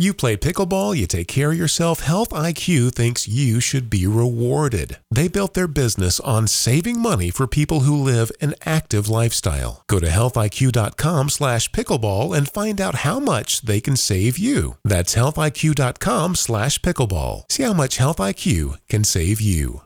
[0.00, 2.00] You play pickleball, you take care of yourself.
[2.00, 4.98] Health IQ thinks you should be rewarded.
[5.10, 9.84] They built their business on saving money for people who live an active lifestyle.
[9.88, 14.78] Go to healthiq.com/pickleball and find out how much they can save you.
[14.86, 17.42] That's healthiq.com/pickleball.
[17.50, 19.82] See how much Health IQ can save you.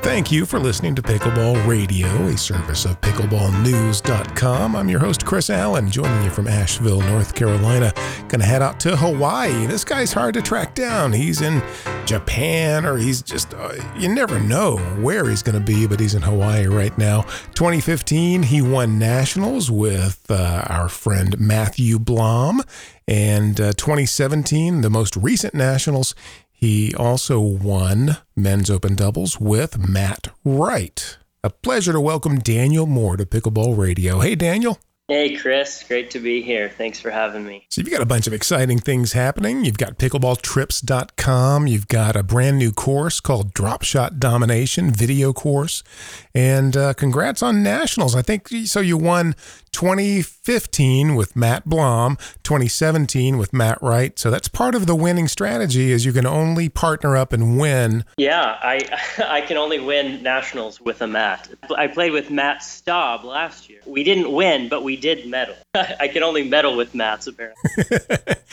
[0.00, 4.76] Thank you for listening to Pickleball Radio, a service of pickleballnews.com.
[4.76, 7.92] I'm your host, Chris Allen, joining you from Asheville, North Carolina.
[8.28, 9.66] Gonna head out to Hawaii.
[9.66, 11.12] This guy's hard to track down.
[11.12, 11.62] He's in
[12.06, 16.22] Japan or he's just, uh, you never know where he's gonna be, but he's in
[16.22, 17.22] Hawaii right now.
[17.54, 22.62] 2015, he won nationals with uh, our friend Matthew Blom.
[23.06, 26.14] And uh, 2017, the most recent nationals,
[26.60, 31.16] he also won men's open doubles with Matt Wright.
[31.44, 34.18] A pleasure to welcome Daniel Moore to Pickleball Radio.
[34.18, 34.80] Hey, Daniel.
[35.10, 35.82] Hey, Chris.
[35.88, 36.68] Great to be here.
[36.68, 37.64] Thanks for having me.
[37.70, 39.64] So, you've got a bunch of exciting things happening.
[39.64, 41.66] You've got pickleballtrips.com.
[41.66, 45.82] You've got a brand new course called Drop Shot Domination video course.
[46.34, 48.14] And uh, congrats on nationals.
[48.14, 48.80] I think so.
[48.80, 49.34] You won
[49.72, 54.18] 2015 with Matt Blom, 2017 with Matt Wright.
[54.18, 58.04] So that's part of the winning strategy is you can only partner up and win.
[58.16, 58.80] Yeah, I
[59.24, 61.48] I can only win nationals with a Matt.
[61.76, 63.80] I played with Matt Staub last year.
[63.86, 65.56] We didn't win, but we did medal.
[65.74, 67.62] I can only medal with Matts apparently.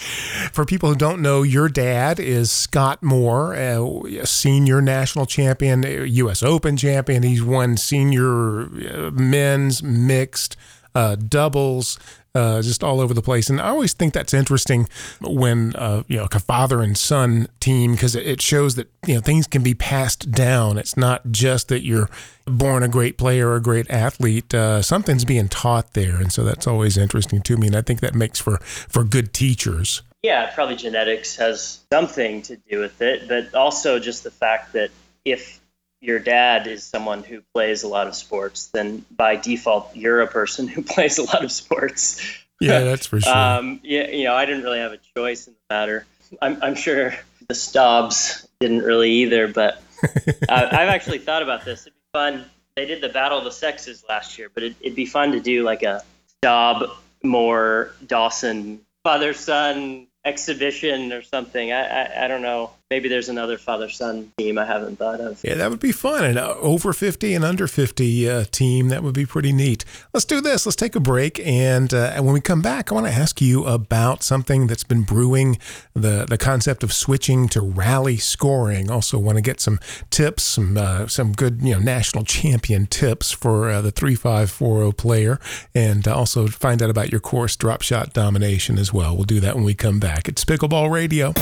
[0.52, 6.44] For people who don't know, your dad is Scott Moore, a senior national champion, U.S.
[6.44, 7.24] Open champion.
[7.24, 10.56] He's won senior uh, men's mixed
[10.94, 12.00] uh, doubles,
[12.36, 13.50] uh, just all over the place.
[13.50, 14.88] And I always think that's interesting
[15.22, 19.22] when uh, you know a father and son team because it shows that you know
[19.22, 20.78] things can be passed down.
[20.78, 22.10] It's not just that you're
[22.46, 24.54] born a great player or a great athlete.
[24.54, 27.68] Uh, something's being taught there, and so that's always interesting to me.
[27.68, 30.02] And I think that makes for for good teachers.
[30.22, 34.90] Yeah, probably genetics has something to do with it, but also just the fact that
[35.24, 35.62] if
[36.06, 40.28] your dad is someone who plays a lot of sports, then by default you're a
[40.28, 42.22] person who plays a lot of sports.
[42.62, 43.36] Yeah, that's for sure.
[43.36, 46.06] um, yeah, you know, I didn't really have a choice in the matter.
[46.42, 47.14] I'm, I'm sure
[47.48, 51.82] the Staubs didn't really either, but uh, I've actually thought about this.
[51.82, 52.46] It'd be fun.
[52.76, 55.40] They did the Battle of the Sexes last year, but it, it'd be fun to
[55.40, 56.90] do like a Staub,
[57.24, 61.72] Moore, Dawson, father son exhibition or something.
[61.72, 62.72] I, I, I don't know.
[62.92, 65.44] Maybe there's another father son team I haven't thought of.
[65.44, 66.24] Yeah, that would be fun.
[66.24, 69.84] An uh, over 50 and under 50 uh, team, that would be pretty neat.
[70.14, 70.68] Let's do this.
[70.68, 71.40] Let's take a break.
[71.40, 75.02] And, uh, when we come back, I want to ask you about something that's been
[75.02, 75.58] brewing
[75.96, 78.92] the, the concept of switching to rally scoring.
[78.92, 79.80] Also, want to get some
[80.12, 85.40] tips, some, uh, some good you know national champion tips for uh, the 3540 player,
[85.74, 89.16] and also find out about your course drop shot domination as well.
[89.16, 90.28] We'll do that when we come back.
[90.28, 91.34] It's Pickleball Radio.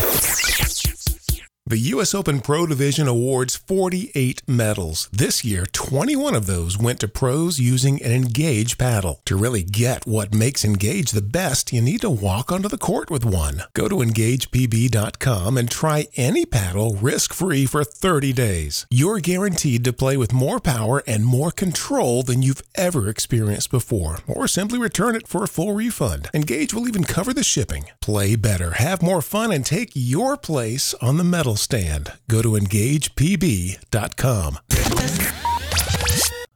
[1.66, 2.14] The U.S.
[2.14, 5.08] Open Pro Division awards 48 medals.
[5.14, 9.22] This year, 21 of those went to pros using an Engage paddle.
[9.24, 13.10] To really get what makes Engage the best, you need to walk onto the court
[13.10, 13.64] with one.
[13.74, 18.86] Go to EngagePB.com and try any paddle risk-free for 30 days.
[18.90, 24.20] You're guaranteed to play with more power and more control than you've ever experienced before,
[24.28, 26.30] or simply return it for a full refund.
[26.34, 27.86] Engage will even cover the shipping.
[28.02, 32.12] Play better, have more fun, and take your place on the medal stand.
[32.28, 34.58] Go to engagepb.com.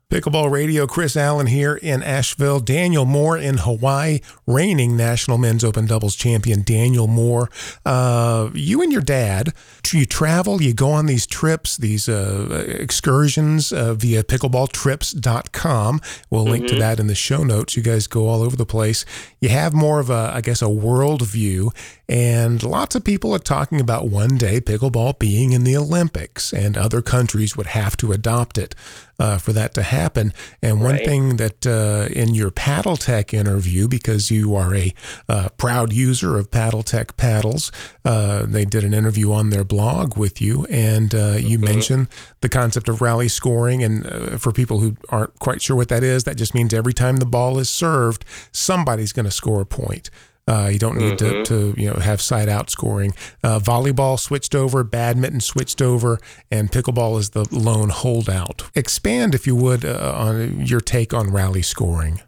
[0.10, 5.86] Pickleball Radio, Chris Allen here in Asheville, Daniel Moore in Hawaii, reigning National Men's Open
[5.86, 7.50] Doubles champion Daniel Moore.
[7.86, 9.52] Uh, you and your dad,
[9.92, 16.00] you travel, you go on these trips, these uh, excursions uh, via pickleballtrips.com.
[16.30, 16.76] We'll link mm-hmm.
[16.76, 17.76] to that in the show notes.
[17.76, 19.04] You guys go all over the place.
[19.42, 21.74] You have more of a, I guess, a world view,
[22.10, 26.78] and lots of people are talking about one day pickleball being in the Olympics, and
[26.78, 28.76] other countries would have to adopt it
[29.20, 30.34] uh, for that to happen.
[30.62, 31.06] And one right.
[31.06, 34.94] thing that uh, in your Paddletek interview, because you are a
[35.28, 37.72] uh, proud user of Paddletek paddles,
[38.06, 41.66] uh, they did an interview on their blog with you, and uh, you mm-hmm.
[41.66, 42.08] mentioned
[42.42, 43.84] the concept of rally scoring.
[43.84, 46.94] And uh, for people who aren't quite sure what that is, that just means every
[46.94, 50.10] time the ball is served, somebody's going to score a point.
[50.48, 51.44] Uh, you don't need mm-hmm.
[51.44, 53.14] to, to, you know have side out scoring.
[53.44, 58.64] Uh, volleyball switched over, badminton switched over, and pickleball is the lone holdout.
[58.74, 62.22] Expand, if you would, uh, on your take on rally scoring.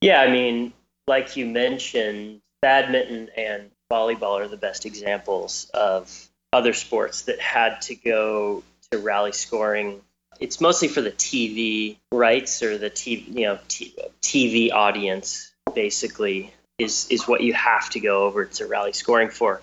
[0.00, 0.72] Yeah, I mean,
[1.06, 7.80] like you mentioned, badminton and volleyball are the best examples of other sports that had
[7.82, 10.00] to go to rally scoring.
[10.40, 16.52] It's mostly for the TV rights or the TV, you know, t- TV audience, basically
[16.78, 19.60] is is what you have to go over to rally scoring for,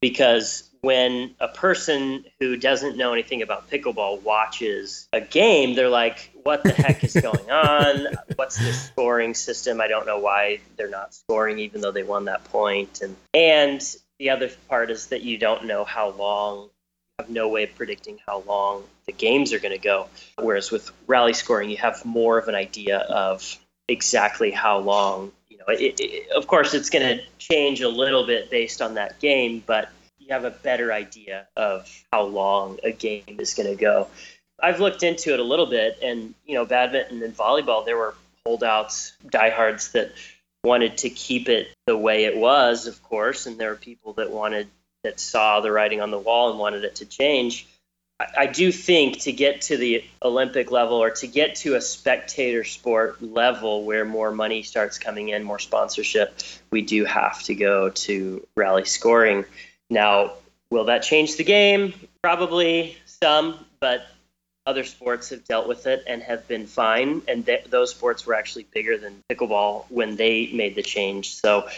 [0.00, 6.30] because when a person who doesn't know anything about pickleball watches a game, they're like,
[6.44, 8.06] what the heck is going on?
[8.36, 9.80] What's this scoring system?
[9.80, 13.00] I don't know why they're not scoring even though they won that point.
[13.02, 16.70] And and the other part is that you don't know how long
[17.18, 20.06] have no way of predicting how long the games are going to go.
[20.40, 23.58] Whereas with rally scoring, you have more of an idea of
[23.88, 25.32] exactly how long.
[25.68, 29.62] It, it, of course, it's going to change a little bit based on that game,
[29.66, 34.08] but you have a better idea of how long a game is going to go.
[34.60, 38.14] I've looked into it a little bit, and you know, badminton and volleyball, there were
[38.44, 40.12] holdouts, diehards that
[40.64, 44.30] wanted to keep it the way it was, of course, and there were people that
[44.30, 44.68] wanted
[45.04, 47.66] that saw the writing on the wall and wanted it to change.
[48.36, 52.64] I, do think to get to the Olympic level or to get to a spectator
[52.64, 56.34] sport level where more money starts coming in, more sponsorship,
[56.72, 59.44] we do have to go to rally scoring.
[59.88, 60.32] Now,
[60.70, 61.94] will that change the game?
[62.20, 64.06] Probably some, but
[64.66, 67.22] other sports have dealt with it and have been fine.
[67.28, 71.36] And th- those sports were actually bigger than pickleball when they made the change.
[71.36, 71.68] So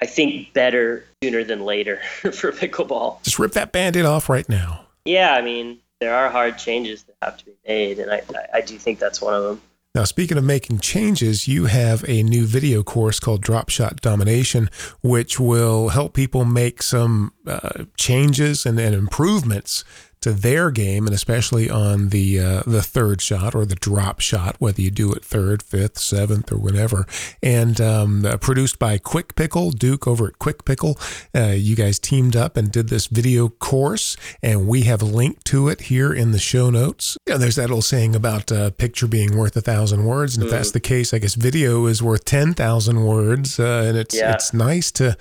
[0.00, 3.22] I think better sooner than later for pickleball.
[3.22, 4.86] Just rip that band aid off right now.
[5.04, 8.22] Yeah, I mean, there are hard changes that have to be made, and I,
[8.54, 9.60] I do think that's one of them.
[9.92, 14.70] Now, speaking of making changes, you have a new video course called Drop Shot Domination,
[15.02, 19.84] which will help people make some uh, changes and, and improvements
[20.20, 24.56] to their game, and especially on the uh, the third shot or the drop shot,
[24.58, 27.06] whether you do it third, fifth, seventh, or whatever.
[27.42, 30.98] And um, uh, produced by Quick Pickle, Duke over at Quick Pickle.
[31.34, 35.42] Uh, you guys teamed up and did this video course, and we have a link
[35.44, 37.16] to it here in the show notes.
[37.26, 40.44] Yeah, there's that old saying about a uh, picture being worth a thousand words, and
[40.44, 40.74] if that's mm.
[40.74, 44.34] the case, I guess video is worth ten thousand words, uh, and it's yeah.
[44.34, 45.16] it's nice to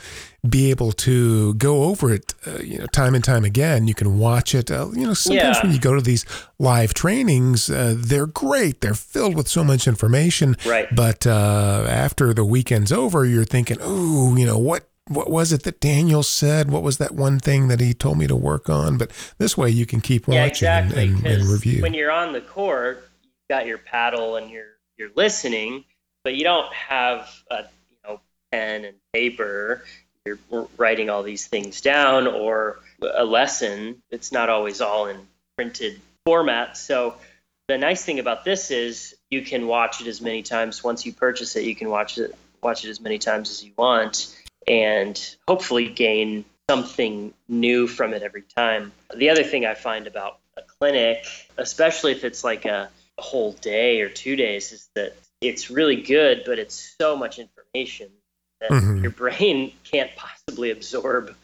[0.48, 3.88] be able to go over it, uh, you know, time and time again.
[3.88, 4.72] You can watch it.
[4.72, 5.64] Uh, you know, sometimes yeah.
[5.64, 6.26] when you go to these
[6.60, 8.82] live trainings, uh, they're great.
[8.82, 10.56] They're filled with so much information.
[10.66, 10.88] Right.
[10.96, 15.64] But uh, after the weekend's over, you're thinking, oh, you know, what what was it
[15.64, 16.70] that Daniel said?
[16.70, 18.98] What was that one thing that he told me to work on?
[18.98, 20.46] But this way, you can keep watching yeah,
[20.86, 21.82] exactly, and, and, and review.
[21.82, 25.84] When you're on the court, you've got your paddle and you're you're listening,
[26.24, 28.22] but you don't have a you know
[28.52, 29.84] pen and paper
[30.52, 35.18] you're writing all these things down or a lesson, it's not always all in
[35.56, 36.78] printed format.
[36.78, 37.16] So
[37.68, 41.14] the nice thing about this is you can watch it as many times once you
[41.14, 44.36] purchase it, you can watch it watch it as many times as you want
[44.68, 48.92] and hopefully gain something new from it every time.
[49.16, 51.26] The other thing I find about a clinic,
[51.58, 56.02] especially if it's like a, a whole day or two days, is that it's really
[56.02, 58.10] good, but it's so much information
[58.68, 59.02] mm-hmm.
[59.04, 61.36] your brain can't possibly absorb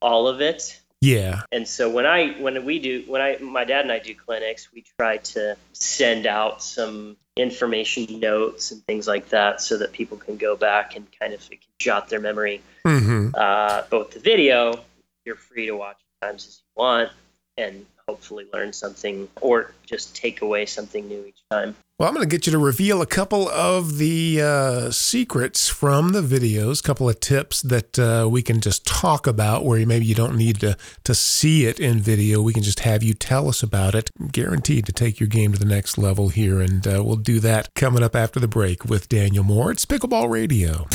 [0.00, 0.80] all of it.
[1.00, 1.42] Yeah.
[1.52, 4.72] And so when I when we do when I my dad and I do clinics,
[4.72, 10.16] we try to send out some information notes and things like that so that people
[10.16, 11.46] can go back and kind of
[11.78, 12.62] jot their memory.
[12.86, 13.30] Mm-hmm.
[13.34, 14.80] Uh, with the video,
[15.24, 17.10] you're free to watch as times as you want
[17.56, 21.74] and hopefully learn something or just take away something new each time.
[22.04, 26.12] Well, I'm going to get you to reveal a couple of the uh, secrets from
[26.12, 30.04] the videos, a couple of tips that uh, we can just talk about where maybe
[30.04, 32.42] you don't need to, to see it in video.
[32.42, 34.10] We can just have you tell us about it.
[34.32, 36.60] Guaranteed to take your game to the next level here.
[36.60, 39.70] And uh, we'll do that coming up after the break with Daniel Moore.
[39.70, 40.86] It's Pickleball Radio.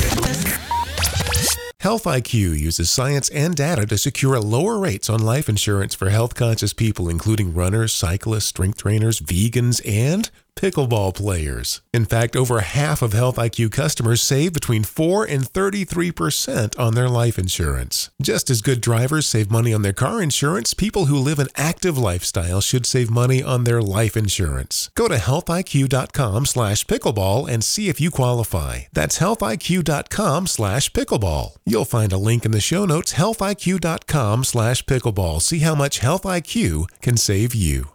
[1.80, 6.36] Health IQ uses science and data to secure lower rates on life insurance for health
[6.36, 11.82] conscious people, including runners, cyclists, strength trainers, vegans, and pickleball players.
[11.94, 17.08] In fact, over half of Health IQ customers save between 4 and 33% on their
[17.08, 18.10] life insurance.
[18.22, 21.98] Just as good drivers save money on their car insurance, people who live an active
[21.98, 24.92] lifestyle should save money on their life insurance.
[24.96, 28.80] Go to healthiq.com/pickleball and see if you qualify.
[28.92, 31.56] That's healthiq.com/pickleball.
[31.66, 35.42] You'll find a link in the show notes healthiq.com/pickleball.
[35.42, 37.92] See how much Health IQ can save you.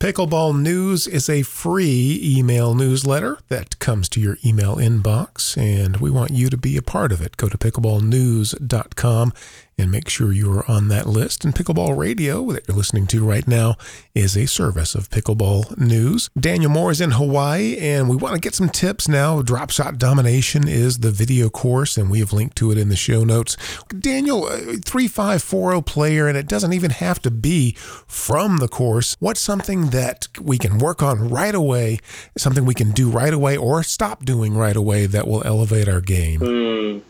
[0.00, 6.08] Pickleball News is a free email newsletter that comes to your email inbox, and we
[6.08, 7.36] want you to be a part of it.
[7.36, 9.32] Go to pickleballnews.com
[9.78, 11.44] and make sure you're on that list.
[11.44, 13.76] And Pickleball Radio that you're listening to right now
[14.14, 16.28] is a service of Pickleball News.
[16.38, 19.40] Daniel Moore is in Hawaii, and we want to get some tips now.
[19.40, 22.96] Drop Shot Domination is the video course, and we have linked to it in the
[22.96, 23.56] show notes.
[23.88, 27.72] Daniel, 3540 player, and it doesn't even have to be
[28.06, 29.16] from the course.
[29.20, 31.98] What's something that we can work on right away,
[32.36, 36.00] something we can do right away, or stop doing right away that will elevate our
[36.00, 36.40] game?
[36.40, 37.02] Mm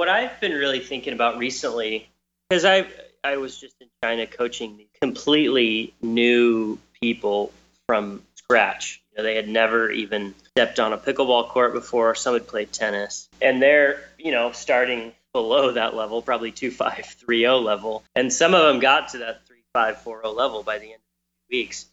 [0.00, 2.08] what I've been really thinking about recently,
[2.48, 2.86] because I
[3.22, 7.52] I was just in China coaching completely new people
[7.86, 9.02] from scratch.
[9.10, 12.14] You know, they had never even stepped on a pickleball court before.
[12.14, 17.04] Some had played tennis, and they're you know starting below that level, probably two five
[17.04, 20.62] three zero level, and some of them got to that three five four zero level
[20.62, 21.84] by the end of two weeks.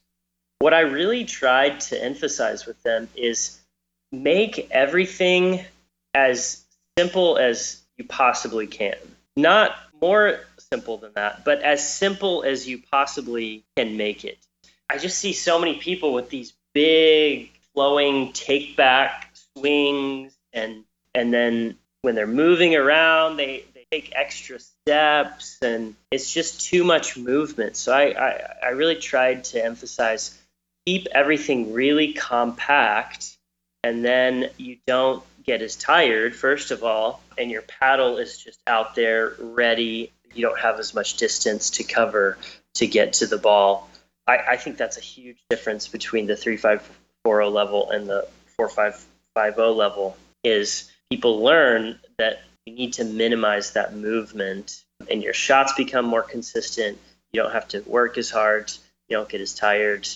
[0.60, 3.60] What I really tried to emphasize with them is
[4.14, 5.66] make everything
[6.14, 6.64] as
[6.98, 8.96] simple as you possibly can.
[9.36, 14.38] Not more simple than that, but as simple as you possibly can make it.
[14.90, 21.34] I just see so many people with these big flowing take back swings and and
[21.34, 27.18] then when they're moving around they, they take extra steps and it's just too much
[27.18, 27.76] movement.
[27.76, 30.38] So I, I, I really tried to emphasize
[30.86, 33.38] keep everything really compact
[33.84, 38.60] and then you don't get as tired, first of all, and your paddle is just
[38.68, 40.12] out there ready.
[40.34, 42.38] You don't have as much distance to cover
[42.76, 43.90] to get to the ball.
[44.28, 48.28] I, I think that's a huge difference between the 3540 level and the
[48.58, 55.74] 4550 level is people learn that you need to minimize that movement and your shots
[55.74, 56.98] become more consistent.
[57.32, 58.70] You don't have to work as hard,
[59.08, 60.08] you don't get as tired,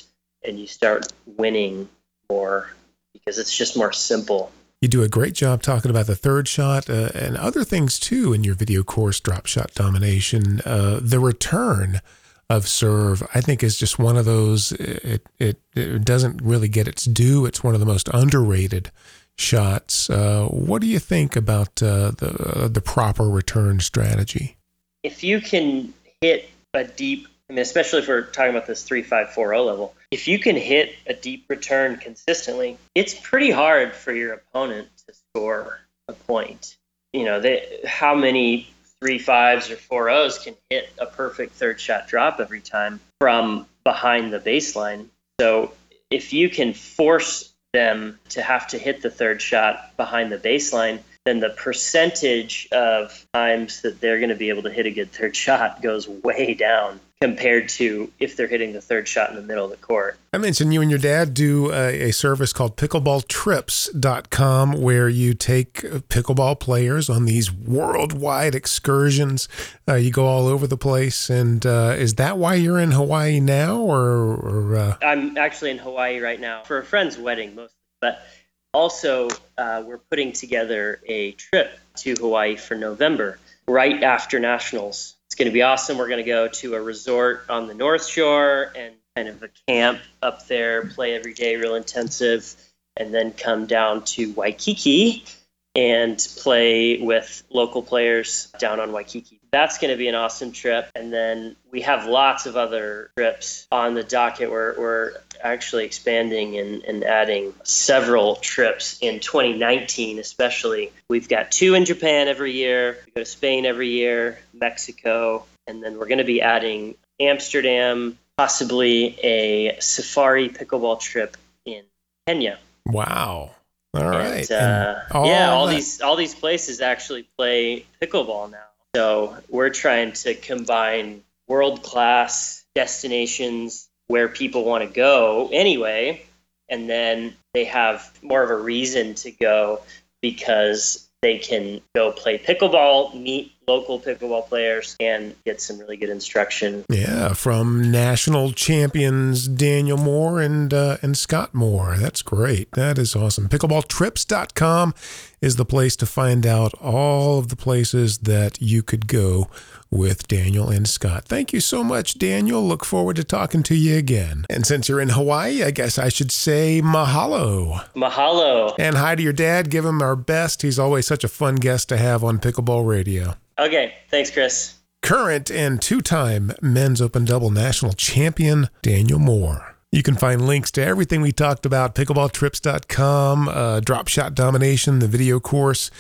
[0.44, 1.88] and you start winning
[2.30, 2.70] more
[3.14, 6.90] because it's just more simple you do a great job talking about the third shot
[6.90, 10.60] uh, and other things too in your video course, Drop Shot Domination.
[10.66, 12.02] Uh, the return
[12.50, 14.72] of serve, I think, is just one of those.
[14.74, 17.46] It, it it doesn't really get its due.
[17.46, 18.92] It's one of the most underrated
[19.38, 20.10] shots.
[20.10, 24.58] Uh, what do you think about uh, the the proper return strategy?
[25.04, 29.60] If you can hit a deep I mean, especially if we're talking about this 3540
[29.60, 34.88] level, if you can hit a deep return consistently, it's pretty hard for your opponent
[35.06, 36.78] to score a point.
[37.12, 38.70] You know, they, how many
[39.02, 43.66] three fives or four O's can hit a perfect third shot drop every time from
[43.84, 45.08] behind the baseline.
[45.38, 45.74] So
[46.10, 51.00] if you can force them to have to hit the third shot behind the baseline,
[51.26, 55.12] then the percentage of times that they're going to be able to hit a good
[55.12, 59.44] third shot goes way down compared to if they're hitting the third shot in the
[59.44, 60.18] middle of the court.
[60.34, 65.74] I mentioned you and your dad do a, a, service called pickleballtrips.com where you take
[66.10, 69.48] pickleball players on these worldwide excursions.
[69.88, 71.30] Uh, you go all over the place.
[71.30, 73.78] And uh, is that why you're in Hawaii now?
[73.78, 74.98] Or, or uh...
[75.04, 77.76] I'm actually in Hawaii right now for a friend's wedding mostly.
[78.00, 78.26] But
[78.74, 83.38] also, uh, we're putting together a trip to Hawaii for November
[83.68, 85.98] right after Nationals going to be awesome.
[85.98, 89.50] We're going to go to a resort on the North Shore and kind of a
[89.68, 92.56] camp up there, play every day, real intensive,
[92.96, 95.26] and then come down to Waikiki
[95.76, 99.40] and play with local players down on Waikiki.
[99.52, 100.90] That's going to be an awesome trip.
[100.96, 104.50] And then we have lots of other trips on the docket.
[104.50, 105.14] We're, we're
[105.44, 110.92] actually expanding and, and adding several trips in 2019, especially.
[111.10, 115.84] We've got two in Japan every year, we go to Spain every year, Mexico, and
[115.84, 121.84] then we're going to be adding Amsterdam, possibly a safari pickleball trip in
[122.28, 122.60] Kenya.
[122.86, 123.52] Wow.
[123.94, 124.50] All right.
[124.50, 125.76] And, uh, all yeah, all that.
[125.76, 128.64] these all these places actually play pickleball now.
[128.96, 136.26] So we're trying to combine world class destinations where people want to go anyway,
[136.70, 139.82] and then they have more of a reason to go
[140.22, 146.10] because they can go play pickleball, meet local pickleball players, and get some really good
[146.10, 146.84] instruction.
[146.90, 151.96] Yeah, from national champions Daniel Moore and uh, and Scott Moore.
[151.98, 152.72] That's great.
[152.72, 153.48] That is awesome.
[153.48, 154.94] Pickleballtrips.com
[155.42, 159.50] is the place to find out all of the places that you could go
[159.90, 161.26] with Daniel and Scott.
[161.26, 162.66] Thank you so much, Daniel.
[162.66, 164.46] Look forward to talking to you again.
[164.50, 167.86] And since you're in Hawaii, I guess I should say mahalo.
[167.96, 168.74] Mahalo.
[168.80, 169.70] And hi to your dad.
[169.70, 170.62] Give him our best.
[170.62, 173.36] He's always such a fun guest to have on Pickleball Radio.
[173.60, 173.94] Okay.
[174.10, 174.76] Thanks, Chris.
[175.02, 179.71] Current and two time men's open double national champion, Daniel Moore.
[179.94, 185.08] You can find links to everything we talked about, pickleballtrips.com, uh, Drop Shot Domination, the
[185.08, 185.92] video course,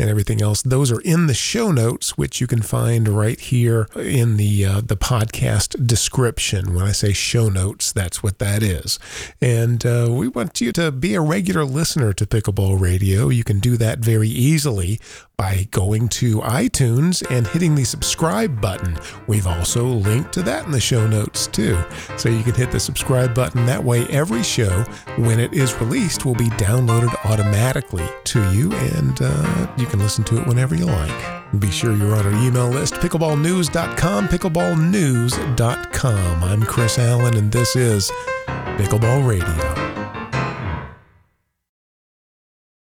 [0.00, 0.62] and everything else.
[0.62, 4.80] Those are in the show notes, which you can find right here in the uh,
[4.80, 6.74] the podcast description.
[6.74, 8.98] When I say show notes, that's what that is.
[9.40, 13.28] And uh, we want you to be a regular listener to Pickleball Radio.
[13.28, 14.98] You can do that very easily
[15.36, 18.98] by going to iTunes and hitting the subscribe button.
[19.26, 21.82] We've also linked to that in the show notes too.
[22.18, 23.64] So you can hit the subscribe button.
[23.64, 24.84] That way, every show,
[25.16, 30.24] when it is released, will be downloaded automatically to you, and uh, you can listen
[30.24, 31.42] to it whenever you like.
[31.58, 36.44] Be sure you're on our email list, pickleballnews.com, pickleballnews.com.
[36.44, 38.10] I'm Chris Allen, and this is
[38.46, 39.79] Pickleball Radio.